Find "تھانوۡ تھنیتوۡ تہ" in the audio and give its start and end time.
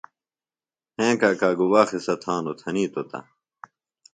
2.21-3.19